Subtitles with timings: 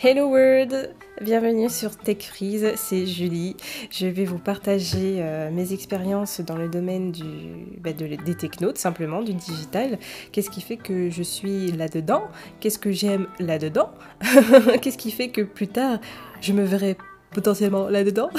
[0.00, 3.56] Hello World Bienvenue sur Tech Freeze, c'est Julie.
[3.90, 7.12] Je vais vous partager euh, mes expériences dans le domaine
[7.80, 9.98] bah, des technos, tout simplement, du digital.
[10.30, 12.28] Qu'est-ce qui fait que je suis là-dedans?
[12.60, 13.90] Qu'est-ce que j'aime là-dedans?
[14.80, 15.98] Qu'est-ce qui fait que plus tard,
[16.40, 16.96] je me verrai
[17.32, 18.30] potentiellement là-dedans?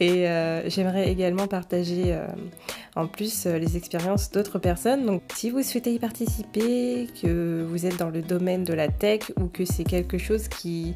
[0.00, 2.26] Et euh, j'aimerais également partager euh,
[2.96, 5.06] en plus euh, les expériences d'autres personnes.
[5.06, 9.32] Donc si vous souhaitez y participer, que vous êtes dans le domaine de la tech
[9.40, 10.94] ou que c'est quelque chose qui,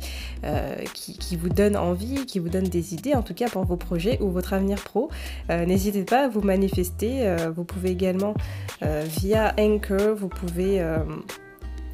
[0.95, 4.19] qui, vous donne envie, qui vous donne des idées, en tout cas pour vos projets
[4.21, 5.11] ou votre avenir pro,
[5.49, 7.37] n'hésitez pas à vous manifester.
[7.55, 8.35] vous pouvez également
[8.81, 10.83] via Anchor, vous pouvez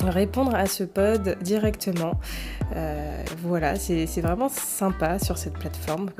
[0.04, 2.14] répondre à ce pod directement.
[2.76, 6.10] Euh, voilà, c'est vraiment sympa sur cette plateforme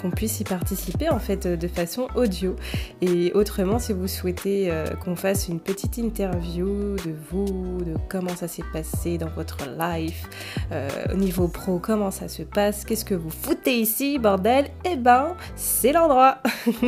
[0.00, 2.56] qu'on puisse y participer en fait de façon audio.
[3.00, 8.34] Et autrement, si vous souhaitez euh, qu'on fasse une petite interview de vous, de comment
[8.36, 10.28] ça s'est passé dans votre life,
[10.72, 14.66] euh, au niveau pro, comment ça se passe, qu'est-ce que vous foutez ici, bordel?
[14.84, 16.38] Eh ben, c'est l'endroit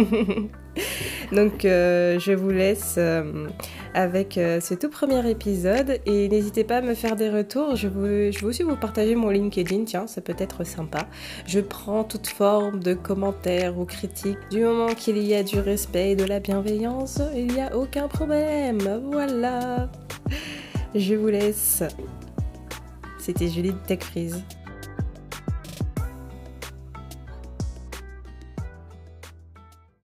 [1.32, 3.48] Donc euh, je vous laisse euh,
[3.94, 7.76] avec euh, ce tout premier épisode et n'hésitez pas à me faire des retours.
[7.76, 11.06] Je, veux, je aussi vous partager mon LinkedIn, tiens, ça peut être sympa.
[11.46, 14.38] Je prends toute forme de commentaires ou critiques.
[14.50, 18.08] Du moment qu'il y a du respect et de la bienveillance, il n'y a aucun
[18.08, 19.00] problème.
[19.10, 19.90] Voilà.
[20.94, 21.82] Je vous laisse.
[23.18, 24.42] C'était Julie de Tech Freeze.